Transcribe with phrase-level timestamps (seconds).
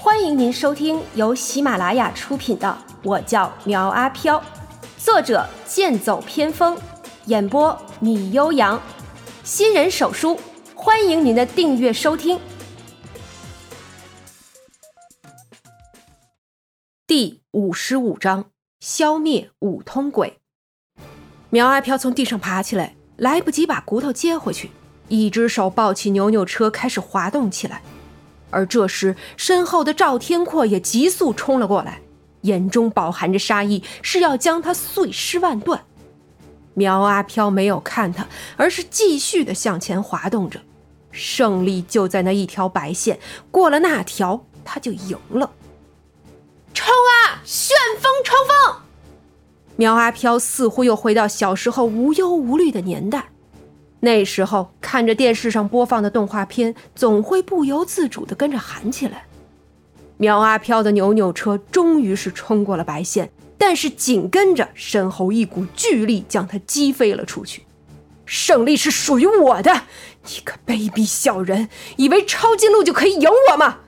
[0.00, 2.68] 欢迎您收听由喜马拉雅出品的
[3.02, 4.38] 《我叫苗阿飘》，
[4.96, 6.78] 作者剑走偏锋，
[7.24, 8.80] 演播米悠扬，
[9.42, 10.38] 新人手书，
[10.72, 12.38] 欢迎您的订阅收听。
[17.04, 20.38] 第五十五章：消灭五通鬼。
[21.50, 24.70] 苗阿飘从地上爬起来，来不及把骨头接回去，
[25.08, 27.82] 一只手抱起扭扭车，开始滑动起来。
[28.50, 32.00] 而这时，身后的赵天阔也急速冲了过来，
[32.42, 35.84] 眼中饱含着杀意，是要将他碎尸万段。
[36.74, 40.60] 苗阿飘没有看他，而是继续的向前滑动着。
[41.10, 43.18] 胜利就在那一条白线，
[43.50, 45.50] 过了那条，他就赢了。
[46.72, 47.42] 冲啊！
[47.44, 48.82] 旋风冲锋！
[49.76, 53.30] 苗阿飘似乎又回到小时候无忧无虑的年代。
[54.00, 59.24] 那时候看着电视上播放的动画片，总会不由自主地跟着喊起来。
[60.16, 67.64] 苗阿飘的扭扭车终于是冲过了白线，但是紧跟着身后一股巨力将他击飞了出去。
[68.24, 69.84] 胜利是属于我的！
[70.24, 73.78] 你个卑鄙小人，以为抄近路就可以赢我吗？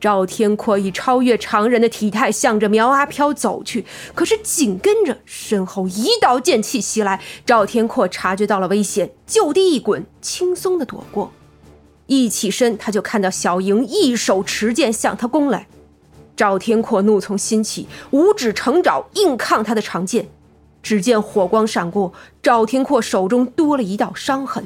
[0.00, 11.32] 赵天阔以超越常人的体态向着苗阿飘走去，可是紧跟着身后一道剑气袭来，赵天阔察觉到了危险，就地一滚，轻松的躲过。
[12.06, 15.66] 一起身，他就看到小莹一手持剑向他攻来。
[16.36, 20.28] 赵天阔怒从心起，五指成爪硬抗他的长剑。
[20.80, 24.64] 只见火光闪过，赵天阔手中多了一道伤痕。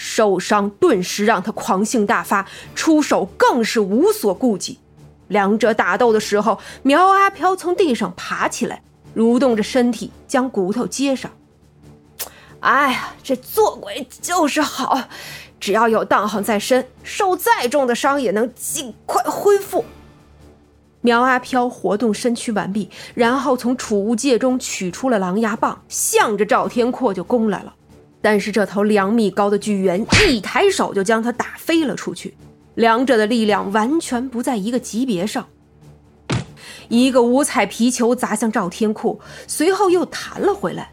[0.00, 2.46] 受伤顿时让他狂性大发，
[2.76, 4.78] 出手更是无所顾忌。
[5.26, 8.80] 两者打斗的时候，苗阿飘从地上爬起来，
[9.16, 11.32] 蠕动着身体将骨头接上。
[12.60, 15.08] 哎呀，这做鬼就是好，
[15.58, 19.84] 只要有当行在身，受再重的伤也能尽快恢复。
[21.00, 27.74] 苗阿飘活动身躯完毕，然后从储物戒中取出了狼牙棒，向着赵天阔就攻来了。
[28.20, 32.34] 但是这头两米高的巨猿一抬手就将他打飞了出去，
[32.74, 35.46] 两者的力量完全不在一个级别上。
[36.88, 40.90] 一个五彩皮球砸向赵天库，随后又弹了回来。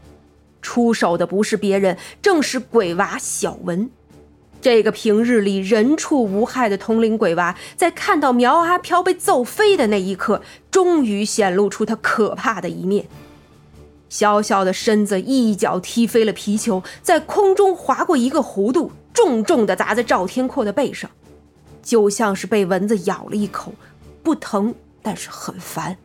[0.62, 3.90] 出手的不是别人，正是鬼娃小文。
[4.62, 10.42] 这个平日里人畜无害的通灵鬼娃，在看到苗阿飘被揍飞的那一刻，
[10.72, 13.06] 终于显露出他可怕的一面。
[14.16, 21.12] 小小的身子一脚踢飞了皮球，在空中划过一个弧度，重重地砸在赵天阔的背上，
[21.84, 23.74] 就像是被蚊子咬了一口，
[24.24, 25.98] 不疼，但是很烦。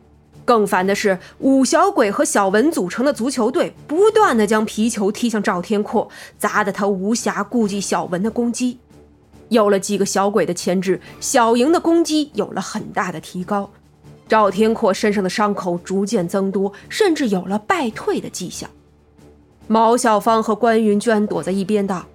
[0.43, 8.79] 更烦的是，五小鬼和小文组成的足球队，不断地将皮球踢向赵天阔，砸得他无暇顾及小文的攻击。
[9.47, 13.71] 有了几个小鬼的牵制，小莹的攻击有了很大的提高。
[14.31, 18.69] 赵天阔身上的伤口逐渐增多，甚至有了败退的迹象。
[19.67, 22.05] 毛小芳和关云娟躲在一边道：“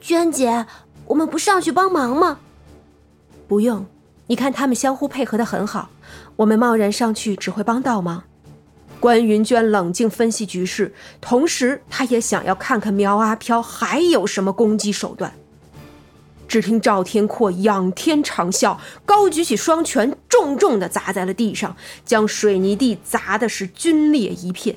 [0.00, 0.66] 娟姐，
[1.06, 2.38] 我们不上去帮忙吗
[3.48, 3.84] ？”“不用，
[4.28, 5.90] 你看他们相互配合的很好，
[6.36, 8.22] 我们贸然上去只会帮倒忙。”
[9.00, 15.32] 关云娟冷静分析局势，同时她也想要看看苗阿飘还有什么攻击手段。
[16.48, 24.76] 只听赵天阔仰天长啸，高举起双拳，重重地砸在了地上，将水泥地砸的是皲裂一片。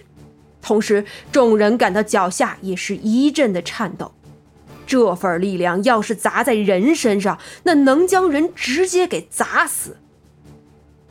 [0.62, 4.12] 同时，众人感到脚下也是一阵的颤抖。
[4.86, 9.96] 这份力量要是砸在人身上，那能将人直接给砸死。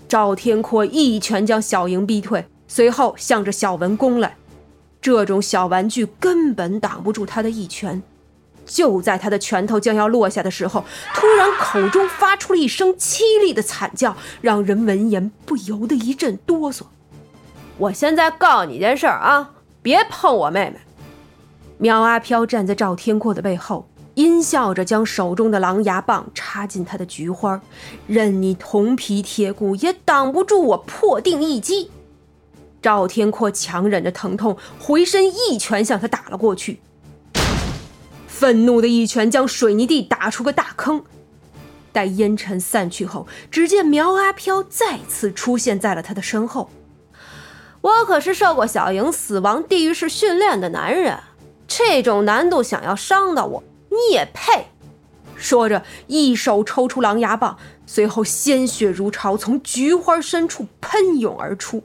[0.06, 4.36] 赵天阔一拳将小莹逼退，随后向着小文攻来。
[5.00, 8.02] 这种小玩具根本挡不住他的一拳。
[8.70, 16.82] 就在他的拳头将要落下的时候，突然口中发出了一声凄厉的惨叫，让人闻言不由得一阵哆嗦。
[17.78, 19.50] 我现在告诉你件事啊，
[19.82, 20.76] 别碰我妹妹！
[21.78, 27.60] 苗阿飘站在赵天阔的背后，阴笑着将手中的狼牙棒插进他的菊花，
[28.06, 31.90] 任你铜皮铁骨也挡不住我破腚一击。
[32.80, 36.80] 赵天阔强忍着疼痛，回身一拳向他打了过去。
[38.40, 41.04] 愤怒的一拳将水泥地打出个大坑，
[41.92, 46.70] 待烟尘散去后，只见苗阿飘再次出现在了他的身后。
[47.82, 51.18] 我可是受过小莹死亡地狱式训练的男人，
[51.68, 54.68] 这种难度想要伤到我，你也配？
[55.36, 61.82] 说着，一手抽出狼牙棒，随后鲜血如潮从菊花深处喷涌而出。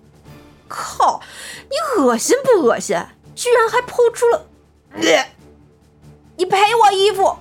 [0.70, 1.22] 靠！
[1.70, 2.98] 你恶心不恶心？
[3.36, 4.46] 居然还抛出了！
[6.38, 7.38] 你赔我衣服！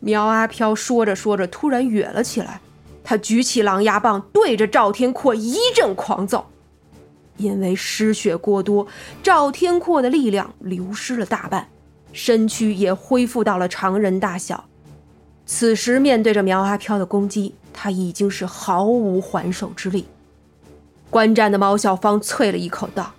[0.00, 2.60] 苗阿飘说着说着，突然哕了起来，
[3.02, 6.46] 他举起狼牙棒，对着赵天阔一阵狂揍。
[7.36, 8.86] 因为失血过多，
[9.22, 11.68] 赵天阔的力量流失了大半，
[12.12, 14.64] 身躯也恢复到了常人大小。
[15.46, 20.06] 此时面对着苗阿飘的攻击，他已经是毫无还手之力。
[21.10, 23.12] 观战的毛小芳啐了一口道：“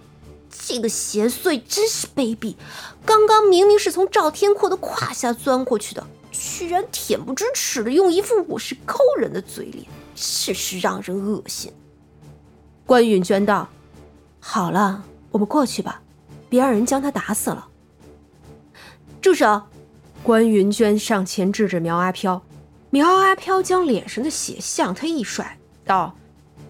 [0.67, 2.55] 这个邪祟真是卑鄙！
[3.05, 9.85] 刚刚明明是从赵天阔的胯下钻过去的，居然恬不知耻的用一副我是抠人的嘴脸，
[10.15, 11.71] 真是让人恶心。”
[12.85, 13.67] 关允娟道
[14.39, 16.01] ：“好了，我们过去吧，
[16.49, 17.67] 别让人将他打死了。”
[19.21, 19.61] 住手！
[20.23, 22.41] 关云娟上前制止苗阿飘，
[22.89, 26.15] 苗阿飘将脸上的血向他一甩，道：“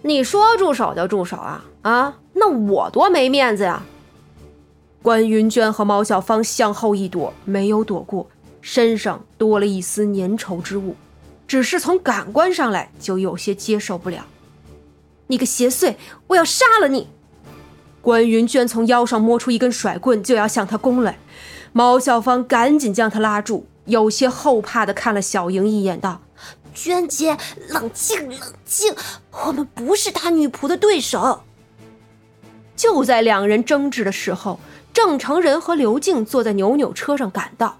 [0.03, 1.65] 你说住手就住手啊！
[1.83, 3.83] 啊，那我多没面子呀！”
[5.01, 8.27] 关云娟和毛小芳向后一躲，没有躲过，
[8.61, 10.95] 身上多了一丝粘稠之物，
[11.47, 14.25] 只是从感官上来就有些接受不了。
[15.27, 15.95] 你个邪祟，
[16.27, 17.07] 我要杀了你！
[18.01, 21.17] 关云娟从腰上摸出一根甩棍，就要向他攻来。
[21.71, 26.21] 毛小芳赶紧将他拉住，有些后怕的看了小莹一眼，道
[26.73, 27.37] ：“娟姐，
[27.69, 28.93] 冷静，冷静，
[29.45, 31.41] 我们不是他女仆的对手。”
[32.75, 34.59] 就在两人争执的时候，
[34.93, 37.77] 郑成仁和刘静坐在扭扭车上赶到。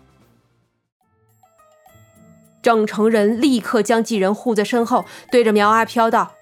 [2.62, 6.34] 郑成仁立刻将几人护在身后，对着苗阿飘道：“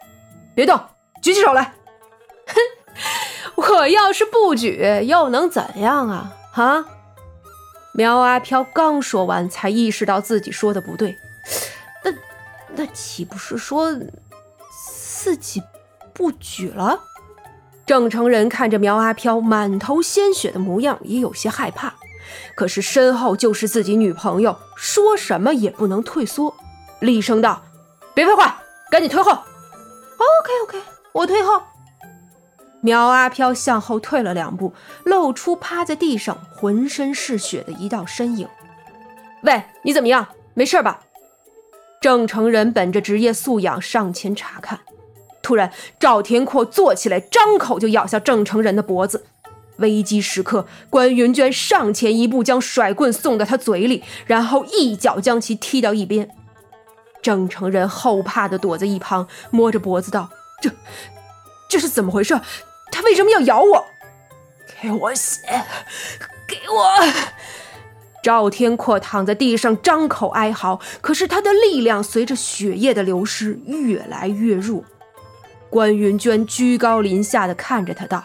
[0.56, 0.80] 别动，
[1.22, 1.74] 举起手来。
[2.48, 2.56] ”“哼，
[3.56, 6.34] 我要是不举，又能怎样啊？
[6.54, 6.86] 啊？”
[7.94, 11.16] 苗阿飘刚说完，才意识到自己说的不对。
[12.04, 12.12] 那
[12.76, 13.94] 那岂不是说
[14.72, 15.62] 自己
[16.14, 17.00] 不举了？
[17.86, 21.94] 郑成仁看着苗阿飘满头鲜血的模样，也有些害怕。
[22.56, 26.56] 可是身后就是自己女朋友，说什么也不能退缩，
[27.02, 27.62] 厉声道
[28.16, 29.32] ：“别废话，赶紧退后。
[29.32, 30.82] ”“OK OK，
[31.12, 31.62] 我退后。”
[32.80, 38.48] 苗阿飘向后退了两步，露出趴在地上、浑身是血的一道身影。
[39.44, 40.28] 喂，你怎么样？
[40.54, 41.02] 没事吧？
[42.02, 44.80] 郑成仁本着职业素养上前查看，
[45.44, 49.25] 突然赵天阔坐起来，张口就咬下郑成仁的脖子。
[49.78, 56.30] 危机时刻，关云娟上前一步，将甩棍送到他嘴里，然后一脚将其踢到一边。
[57.22, 60.30] 郑成仁后怕的躲在一旁，摸着脖子道
[60.62, 60.69] ：“这，
[61.69, 62.39] 这是怎么回事？”
[62.92, 63.86] 他为什么要咬我？
[64.81, 65.39] 给我血！
[66.48, 66.89] 给我！
[68.22, 74.86] 赵天阔躺在地上，张口哀嚎，可是他的力量随着血液的流失越来越弱。
[75.74, 78.24] 关云娟居高临下的看着他道：“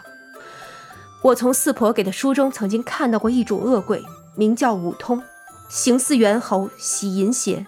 [1.24, 4.04] 我从四婆给的书中曾经看到过一种恶鬼，
[4.36, 5.22] 名叫五通，
[5.70, 7.66] 形似猿猴，喜淫邪。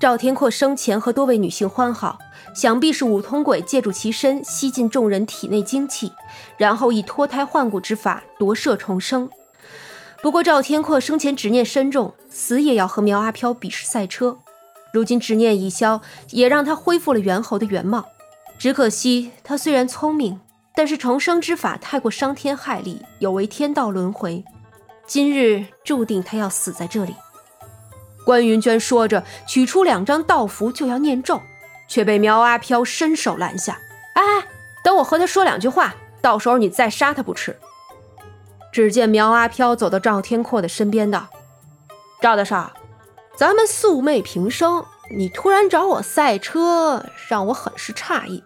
[0.00, 2.18] 赵天阔生前和多位女性欢好。”
[2.54, 6.12] 想必是五通鬼借助其身吸进众人体内精气，
[6.56, 9.28] 然后以脱胎换骨之法夺舍重生。
[10.22, 14.38] 不过赵天阔生前执念深重，死也要和苗阿飘比试赛车。
[14.92, 18.06] 如今执念已消，也让他恢复了猿猴的原貌。
[18.64, 20.40] 只可惜他虽然聪明，
[20.74, 24.42] 但是重生之法太过伤天害理，有违天道轮回。
[25.06, 27.14] 今日注定他要死在这里。
[28.24, 31.42] 关云娟说着，取出两张道符就要念咒。
[31.88, 33.78] 却被苗阿飘伸手拦下。
[34.14, 34.22] 哎，
[34.82, 37.58] 等我和他说两句话，到时候你再杀他不迟。
[38.72, 41.28] 只见苗阿飘走到赵天阔的身边，道
[42.22, 42.72] ：“赵大少，
[43.36, 48.42] 咱们素昧平生，你突然找我赛车，让我很是诧异。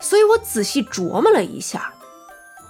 [0.00, 1.92] 所以我仔细琢磨了一下，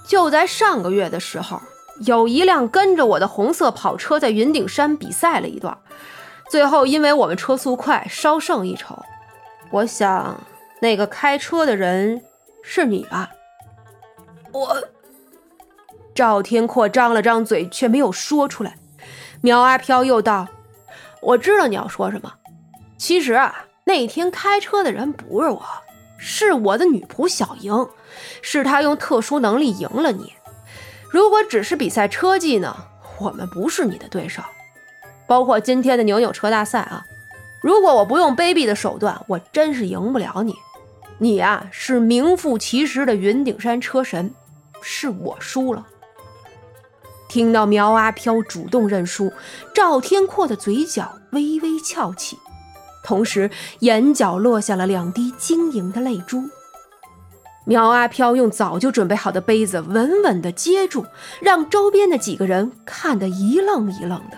[0.07, 1.61] 就在上个月的时候，
[2.01, 5.77] 有一辆跟着我的红色跑车在云顶山比赛了一段，
[6.49, 8.97] 最后因为我们车速快，稍胜一筹。”
[9.71, 10.39] 我想，
[10.81, 12.23] 那个开车的人
[12.61, 13.31] 是你吧？
[14.51, 14.87] 我。
[16.13, 18.77] 赵天阔张了张嘴，却没有说出来。
[19.41, 20.47] 苗阿飘又道
[21.21, 22.31] ：“我知道你要说什么。
[23.03, 25.61] 其实啊，那天开车的人不是我，
[26.17, 27.89] 是我的女仆小莹，
[28.41, 30.31] 是她用特殊能力赢了你。
[31.09, 32.73] 如果只是比赛车技呢，
[33.19, 34.41] 我们不是你的对手。
[35.27, 37.03] 包括今天的扭扭车大赛啊。”
[37.61, 40.55] 如果我不用卑鄙的手段，我真是赢不了你。
[41.17, 44.33] 你啊，是名副其实的云顶山车神，
[44.81, 45.85] 是我输了。
[47.27, 49.33] 听到苗阿飘主动认输，
[49.75, 52.39] 赵天阔的嘴角微微翘起，
[53.03, 56.43] 同时眼角落下了两滴晶莹的泪珠。
[57.65, 61.05] 苗阿飘用早就准备好的杯子稳稳地接住，
[61.41, 64.37] 让周边的几个人看得一愣一愣的。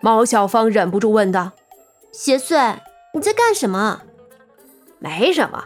[0.00, 1.52] 毛小芳忍不住问道。
[2.10, 2.76] 邪祟，
[3.14, 4.02] 你在干什么？
[4.98, 5.64] 没什么。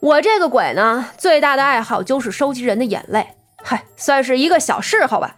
[0.00, 5.36] 我这个鬼呢，最大的爱好就是收集人的眼泪，嗨，算是一个小嗜好吧。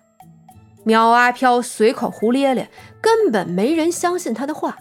[0.84, 2.68] 苗阿飘随口胡咧咧，
[3.00, 4.78] 根本没人相信他的话。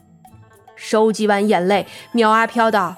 [0.84, 2.96] 收集完眼泪，苗阿飘道：“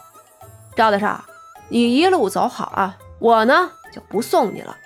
[0.74, 1.26] 赵大少，
[1.68, 4.78] 你一路走好啊，我呢就不送你了。”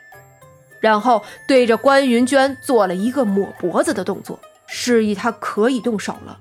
[0.82, 6.40] 然后对着关云娟做了一个抹脖子的动作，示意他可以动手了。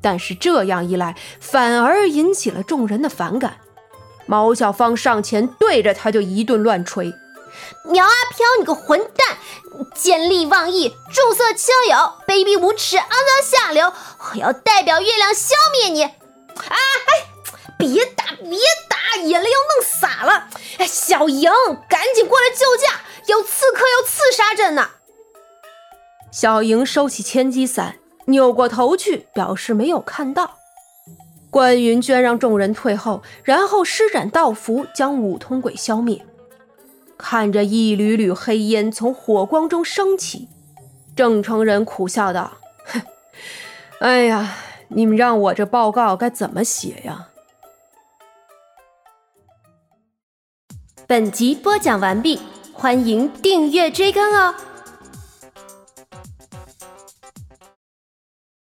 [0.00, 3.58] 但是这样一来，反而引起了众人的反感。
[4.26, 7.14] 毛小芳上前对着他就一顿乱锤
[7.84, 9.36] ：“苗阿飘，你个混蛋，
[9.94, 13.92] 见利忘义，重色轻友，卑鄙无耻，肮脏下流！
[14.30, 17.26] 我要代表月亮消灭你！”啊，哎，
[17.78, 20.48] 别打，别打，眼泪要弄洒了！
[20.78, 21.50] 哎，小莹，
[21.88, 24.90] 赶紧过来救驾，有刺客要刺杀朕呢！
[26.30, 27.96] 小莹收起千机伞。
[28.26, 30.58] 扭过头去，表示没有看到。
[31.50, 36.24] 关云娟让众人退后，然后施展道符将五通鬼消灭。
[37.22, 40.48] 看着一缕缕黑烟从火光中升起，
[41.14, 43.00] 郑成仁苦笑道：“哼，
[44.00, 44.56] 哎呀，
[44.88, 47.28] 你们让我这报告该怎么写呀？”
[51.06, 52.40] 本集播讲完毕，
[52.72, 54.54] 欢迎订阅追更哦。